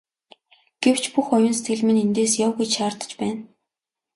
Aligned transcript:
Гэвч 0.83 1.03
бүх 1.13 1.27
оюун 1.35 1.53
сэтгэл 1.57 1.81
минь 1.85 2.03
эндээс 2.05 2.33
яв 2.45 2.51
гэж 2.59 2.69
шаардаж 2.77 3.11
байна. 3.21 3.41